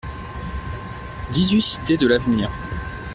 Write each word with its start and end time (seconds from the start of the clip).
dix-huit 1.31 1.61
cité 1.61 1.95
de 1.95 2.07
l'Avenir 2.07 2.49